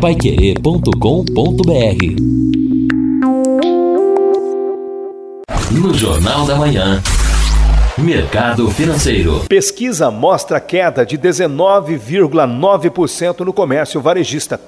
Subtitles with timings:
[0.00, 0.92] paiquerê.com.br
[5.72, 7.02] No Jornal da Manhã.
[7.98, 9.44] Mercado Financeiro.
[9.48, 14.60] Pesquisa mostra queda de 19,9% no comércio varejista.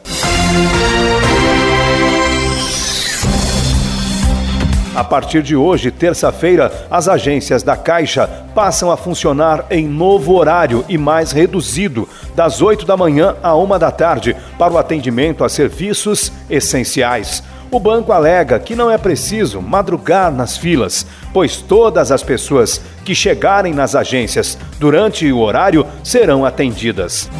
[5.01, 10.85] A partir de hoje, terça-feira, as agências da Caixa passam a funcionar em novo horário
[10.91, 12.07] e mais reduzido,
[12.37, 17.43] das 8 da manhã à 1 da tarde, para o atendimento a serviços essenciais.
[17.71, 23.15] O banco alega que não é preciso madrugar nas filas, pois todas as pessoas que
[23.15, 27.31] chegarem nas agências durante o horário serão atendidas.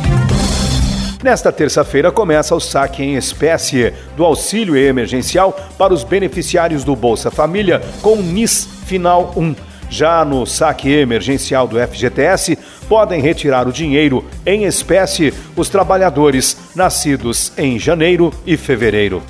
[1.23, 7.31] Nesta terça-feira começa o saque em espécie do auxílio emergencial para os beneficiários do Bolsa
[7.31, 9.55] Família com NIS Final 1.
[9.91, 12.57] Já no saque emergencial do FGTS,
[12.89, 19.23] podem retirar o dinheiro em espécie os trabalhadores nascidos em janeiro e fevereiro.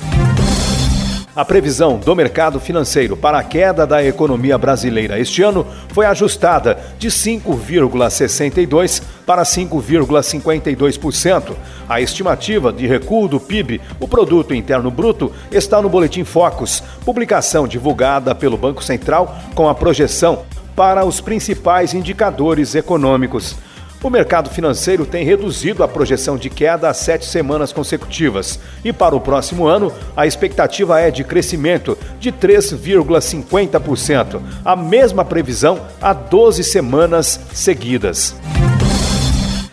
[1.41, 6.79] A previsão do mercado financeiro para a queda da economia brasileira este ano foi ajustada
[6.99, 11.57] de 5,62% para 5,52%.
[11.89, 17.67] A estimativa de recuo do PIB, o Produto Interno Bruto, está no Boletim Focus, publicação
[17.67, 20.45] divulgada pelo Banco Central com a projeção
[20.77, 23.57] para os principais indicadores econômicos.
[24.03, 29.15] O mercado financeiro tem reduzido a projeção de queda há sete semanas consecutivas e, para
[29.15, 36.65] o próximo ano, a expectativa é de crescimento de 3,50%, a mesma previsão há 12
[36.65, 38.35] semanas seguidas.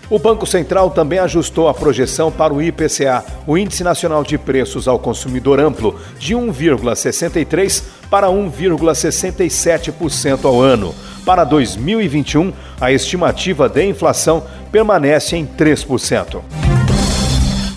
[0.09, 4.89] O Banco Central também ajustou a projeção para o IPCA, o Índice Nacional de Preços
[4.89, 10.95] ao Consumidor Amplo, de 1,63% para 1,67% ao ano.
[11.27, 16.41] Para 2021, a estimativa de inflação permanece em 3%.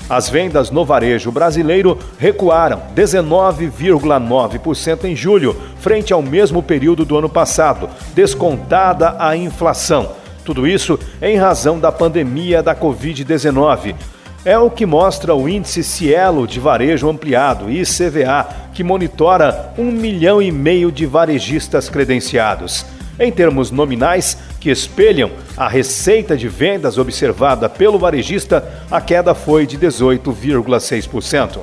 [0.09, 7.29] As vendas no varejo brasileiro recuaram 19,9% em julho, frente ao mesmo período do ano
[7.29, 10.13] passado, descontada a inflação.
[10.45, 13.97] Tudo isso em razão da pandemia da Covid-19.
[14.45, 20.41] É o que mostra o índice Cielo de Varejo Ampliado, ICVA, que monitora um milhão
[20.41, 22.87] e meio de varejistas credenciados.
[23.21, 29.67] Em termos nominais, que espelham a receita de vendas observada pelo varejista, a queda foi
[29.67, 31.59] de 18,6%.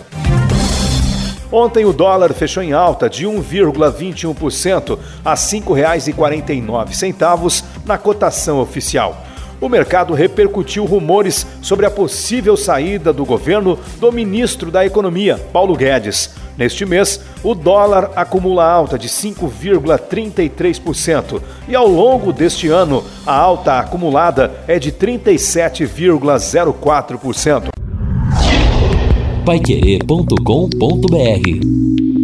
[1.52, 9.26] Ontem o dólar fechou em alta de 1,21% a R$ 5,49 na cotação oficial.
[9.60, 15.76] O mercado repercutiu rumores sobre a possível saída do governo do ministro da Economia, Paulo
[15.76, 16.36] Guedes.
[16.58, 23.78] Neste mês, o dólar acumula alta de 5,33% e ao longo deste ano, a alta
[23.80, 27.68] acumulada é de 37,04%.
[29.46, 32.17] Paiquerê.com.br